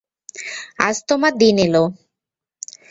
আজ 0.79 0.95
তোমার 1.09 1.33
দিন 1.41 1.57
এল। 1.65 1.75